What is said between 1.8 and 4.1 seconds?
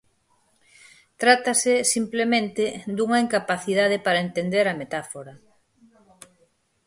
simplemente, dunha incapacidade